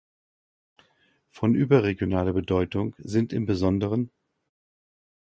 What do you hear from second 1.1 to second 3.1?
Von überregionaler Bedeutung